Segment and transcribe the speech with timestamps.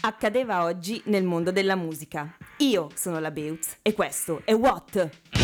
[0.00, 2.36] accadeva oggi nel mondo della musica.
[2.58, 5.39] Io sono la Beutz e questo è What?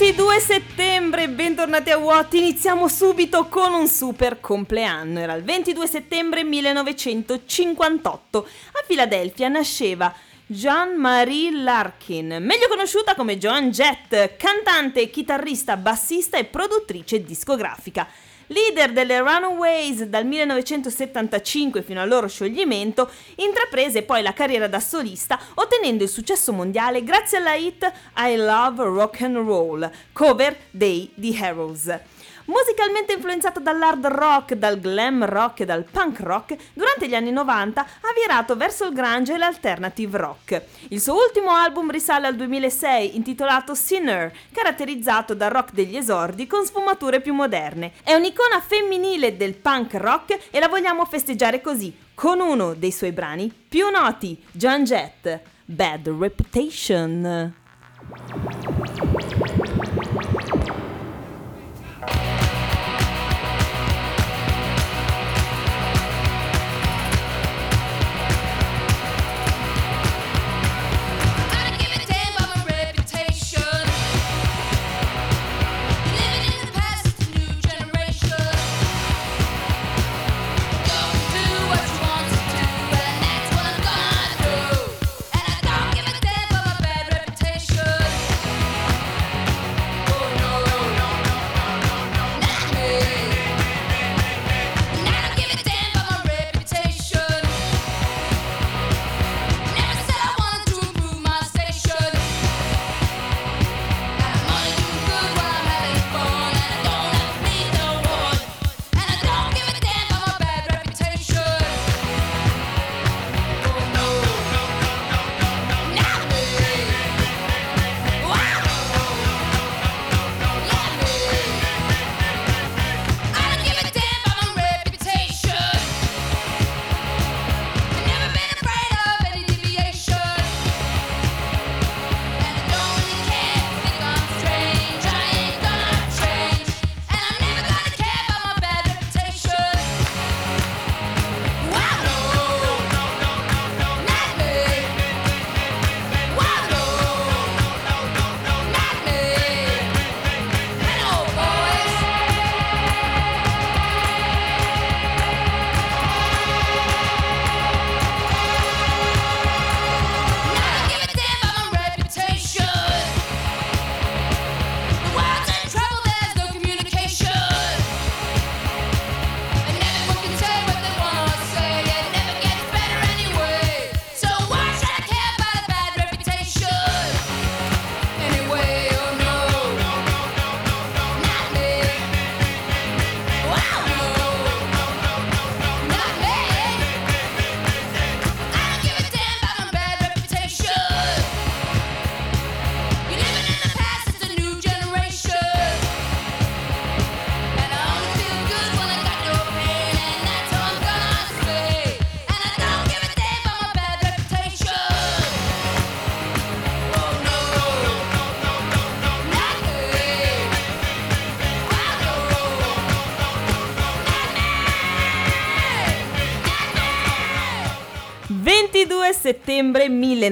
[0.00, 2.32] 22 settembre, bentornati a What.
[2.32, 5.18] Iniziamo subito con un super compleanno.
[5.18, 8.38] Era il 22 settembre 1958.
[8.38, 10.10] A Filadelfia nasceva
[10.46, 18.08] Jean-Marie Larkin, meglio conosciuta come Joan Jett, cantante, chitarrista, bassista e produttrice discografica.
[18.52, 25.38] Leader delle Runaways dal 1975 fino al loro scioglimento, intraprese poi la carriera da solista
[25.54, 31.32] ottenendo il successo mondiale grazie alla hit I Love Rock and Roll, cover dei The
[31.32, 31.98] Heroes.
[32.50, 37.80] Musicalmente influenzato dall'hard rock, dal glam rock e dal punk rock, durante gli anni 90
[37.80, 40.62] ha virato verso il grunge e l'alternative rock.
[40.88, 46.66] Il suo ultimo album risale al 2006, intitolato Sinner, caratterizzato dal rock degli esordi con
[46.66, 47.92] sfumature più moderne.
[48.02, 53.12] È un'icona femminile del punk rock e la vogliamo festeggiare così, con uno dei suoi
[53.12, 57.54] brani più noti, John Jett, Bad Reputation.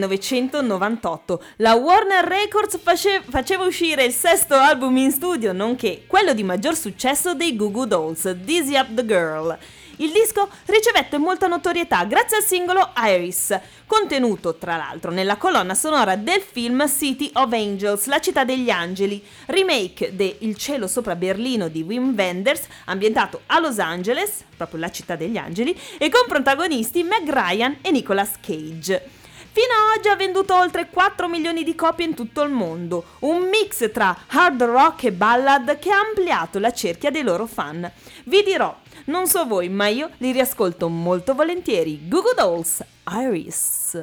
[0.06, 1.42] 1998.
[1.56, 6.76] La Warner Records face- faceva uscire il sesto album in studio, nonché quello di maggior
[6.76, 9.58] successo dei Goo Goo Dolls, Dizzy Up the Girl.
[10.00, 16.14] Il disco ricevette molta notorietà grazie al singolo Iris, contenuto tra l'altro nella colonna sonora
[16.14, 21.66] del film City of Angels, La città degli angeli, remake de Il cielo sopra Berlino
[21.66, 27.02] di Wim Wenders, ambientato a Los Angeles, proprio la città degli angeli, e con protagonisti
[27.02, 29.17] Meg Ryan e Nicolas Cage.
[29.58, 33.48] Fino ad oggi ha venduto oltre 4 milioni di copie in tutto il mondo, un
[33.48, 37.90] mix tra hard rock e ballad che ha ampliato la cerchia dei loro fan.
[38.26, 38.72] Vi dirò,
[39.06, 42.06] non so voi, ma io li riascolto molto volentieri.
[42.06, 43.98] Google Dolls, Iris.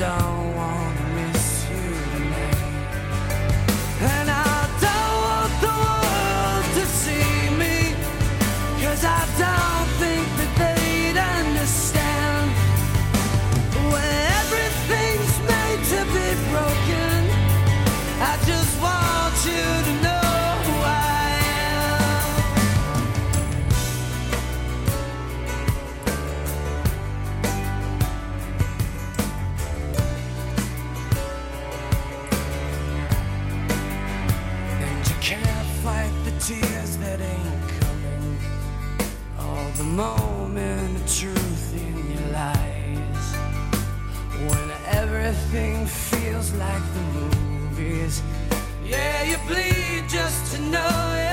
[0.00, 0.99] don't want
[45.52, 48.22] everything feels like the movies.
[48.84, 51.29] Yeah, you bleed just to know it.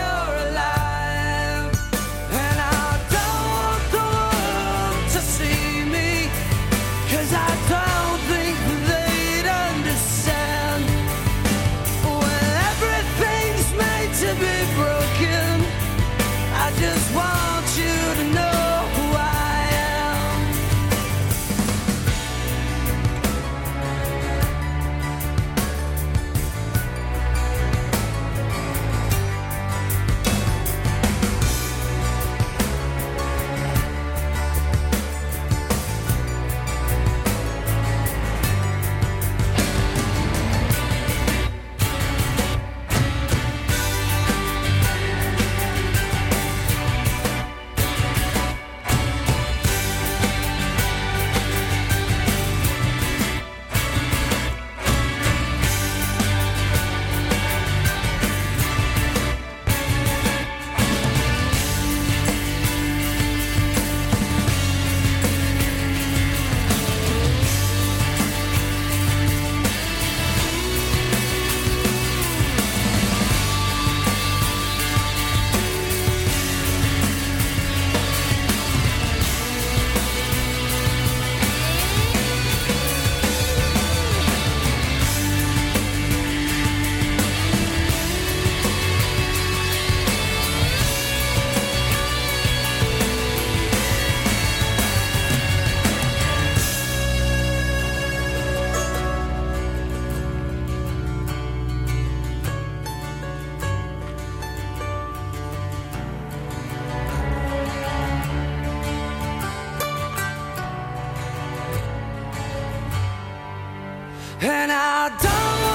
[114.40, 115.67] And I don't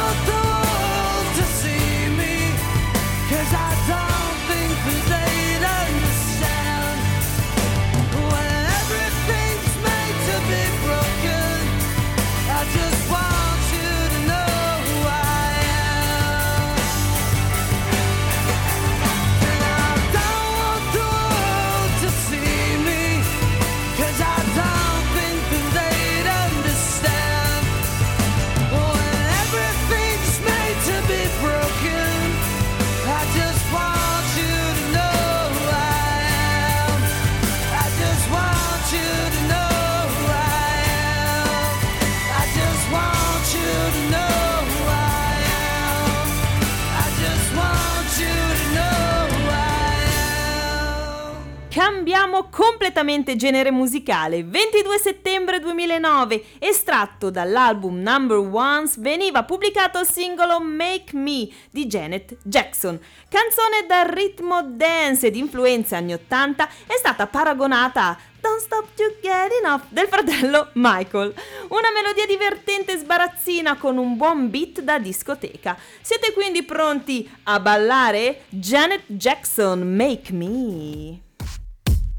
[52.50, 54.44] Completamente genere musicale.
[54.44, 62.36] 22 settembre 2009, estratto dall'album Number Ones, veniva pubblicato il singolo Make Me di Janet
[62.42, 62.98] Jackson.
[63.28, 69.04] Canzone dal ritmo dance ed influenza anni 80, è stata paragonata a Don't Stop to
[69.20, 71.32] Get Enough del fratello Michael.
[71.68, 75.78] Una melodia divertente e sbarazzina con un buon beat da discoteca.
[76.00, 78.42] Siete quindi pronti a ballare?
[78.48, 81.30] Janet Jackson, Make Me.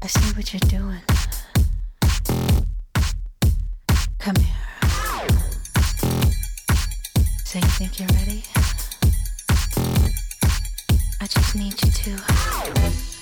[0.04, 1.00] I see what you're doing.
[4.18, 4.54] Come here.
[7.46, 8.44] So you think you're ready?
[11.22, 13.13] I just need you to.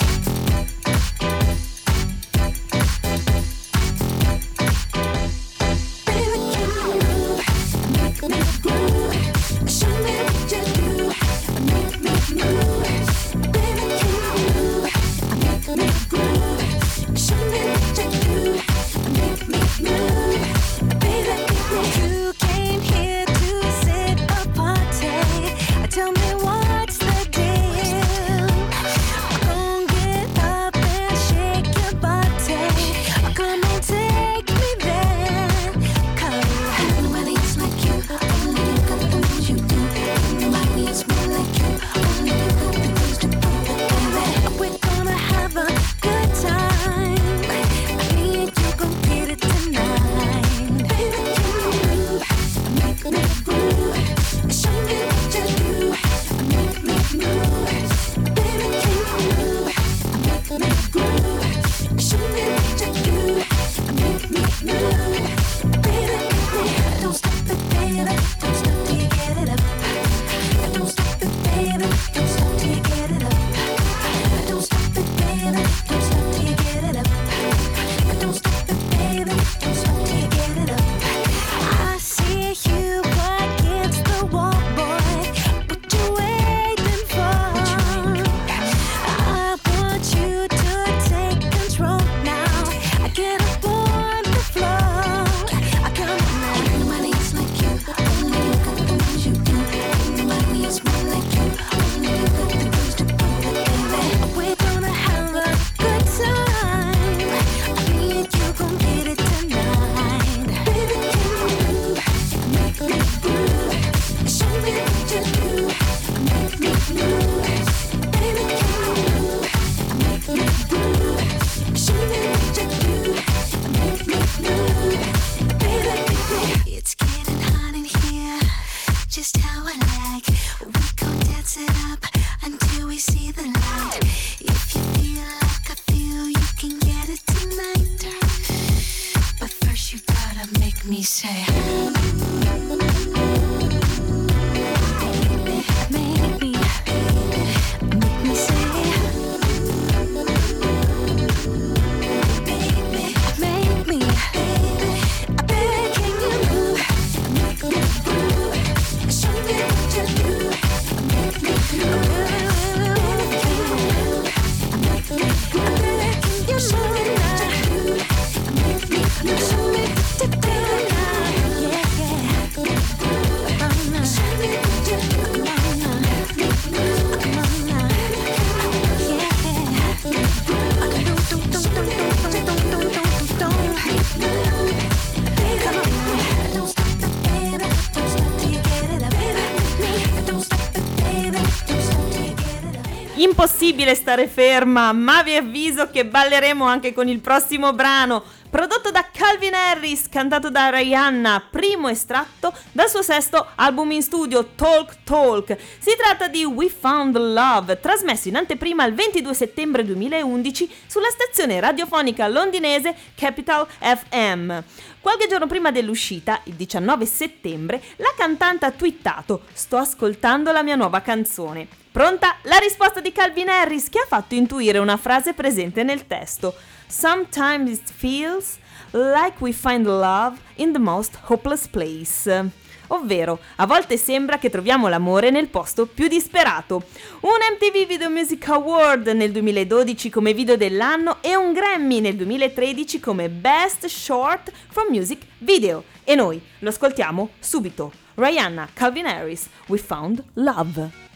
[193.42, 199.08] Impossibile stare ferma, ma vi avviso che balleremo anche con il prossimo brano, prodotto da
[199.12, 205.56] Calvin Harris, cantato da Rihanna, primo estratto dal suo sesto album in studio, Talk Talk.
[205.80, 211.58] Si tratta di We Found Love, trasmesso in anteprima il 22 settembre 2011 sulla stazione
[211.58, 214.56] radiofonica londinese Capital FM.
[215.00, 220.76] Qualche giorno prima dell'uscita, il 19 settembre, la cantante ha twittato Sto ascoltando la mia
[220.76, 221.81] nuova canzone.
[221.92, 222.36] Pronta?
[222.44, 226.54] La risposta di Calvin Harris che ha fatto intuire una frase presente nel testo.
[226.86, 228.56] Sometimes it feels
[228.92, 232.50] like we find love in the most hopeless place.
[232.86, 236.84] Ovvero, a volte sembra che troviamo l'amore nel posto più disperato.
[237.20, 243.00] Un MTV Video Music Award nel 2012 come video dell'anno e un Grammy nel 2013
[243.00, 245.84] come Best Short from Music Video.
[246.04, 247.92] E noi lo ascoltiamo subito.
[248.14, 251.11] Rihanna, Calvin Harris, We Found Love.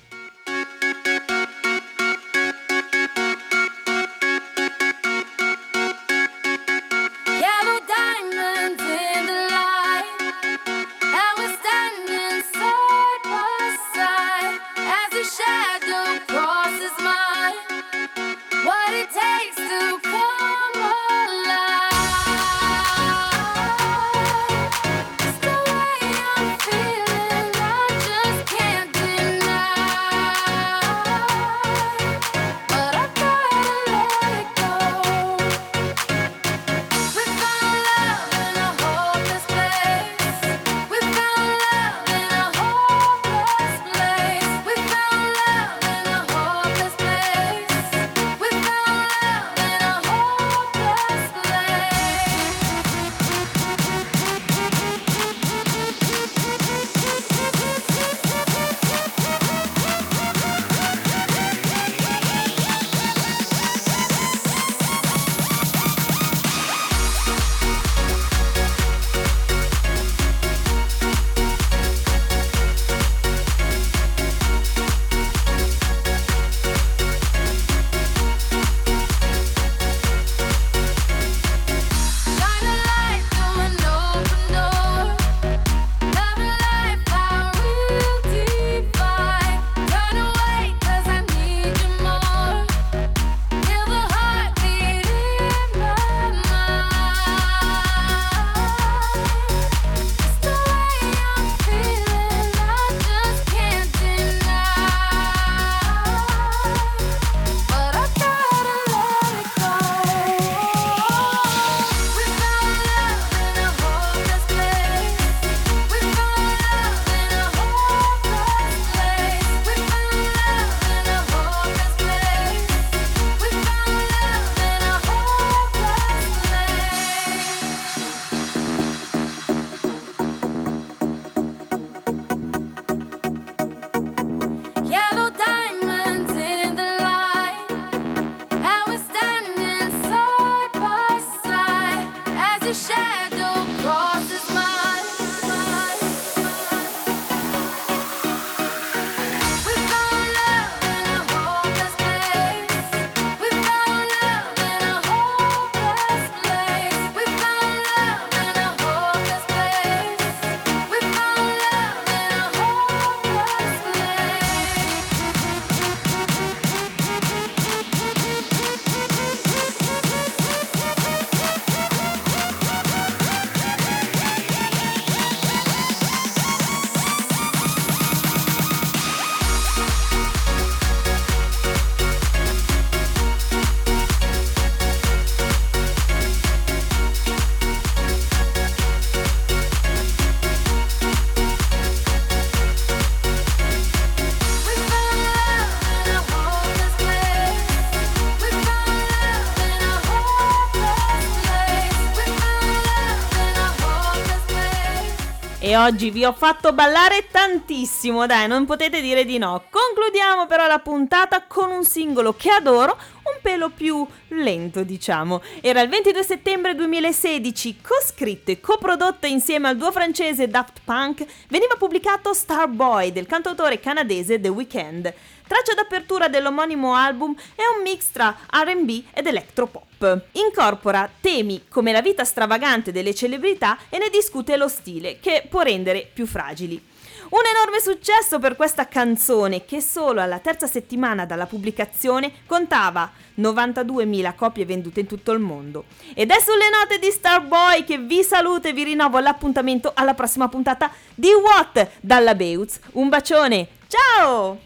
[205.66, 209.64] E oggi vi ho fatto ballare tantissimo, dai, non potete dire di no.
[209.68, 215.42] Concludiamo però la puntata con un singolo che adoro, un pelo più lento, diciamo.
[215.60, 221.74] Era il 22 settembre 2016, coscritto e coprodotto insieme al duo francese Daft Punk, veniva
[221.76, 225.12] pubblicato Starboy del cantautore canadese The Weeknd.
[225.46, 230.22] Traccia d'apertura dell'omonimo album è un mix tra RB ed electropop.
[230.32, 235.62] Incorpora temi come la vita stravagante delle celebrità e ne discute lo stile, che può
[235.62, 236.94] rendere più fragili.
[237.28, 244.34] Un enorme successo per questa canzone che solo alla terza settimana dalla pubblicazione contava 92.000
[244.36, 245.86] copie vendute in tutto il mondo.
[246.14, 250.48] Ed è sulle note di Starboy che vi saluto e vi rinnovo l'appuntamento alla prossima
[250.48, 252.78] puntata di What dalla Beutz.
[252.92, 254.65] Un bacione, ciao!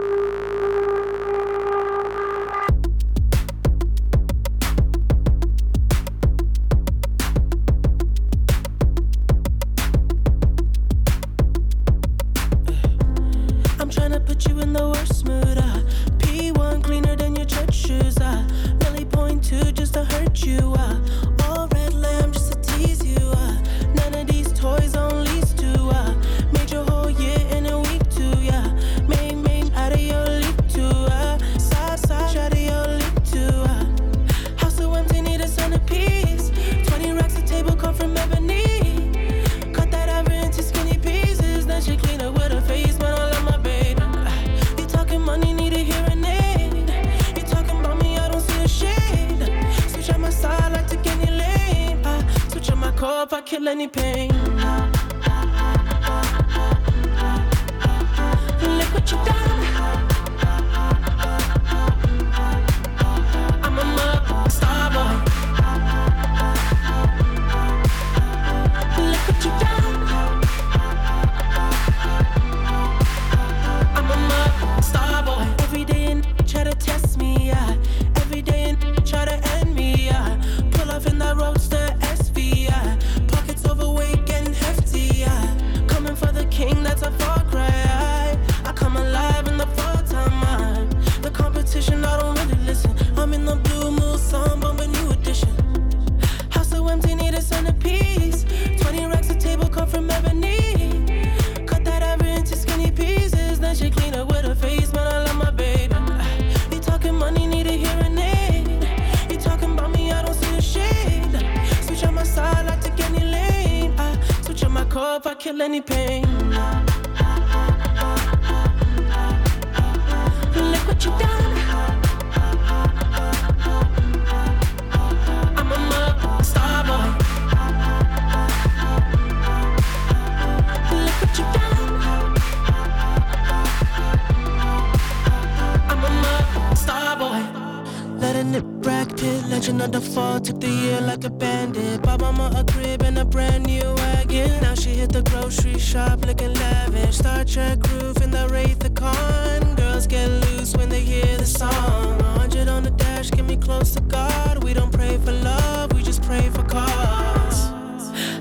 [142.65, 144.61] crib and a brand new wagon.
[144.61, 147.17] Now she hit the grocery shop looking lavish.
[147.17, 149.75] Star Trek roof in the Wraith the Con.
[149.75, 152.17] Girls get loose when they hear the song.
[152.19, 154.63] 100 on the dash, get me close to God.
[154.63, 157.69] We don't pray for love, we just pray for cause.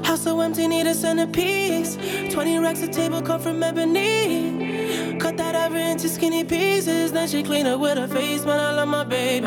[0.07, 1.97] House so empty, need a centerpiece.
[2.33, 5.19] 20 racks of table come from ebony.
[5.19, 7.13] Cut that ever into skinny pieces.
[7.13, 8.59] Then she clean it with her face, man.
[8.59, 9.47] I love my baby.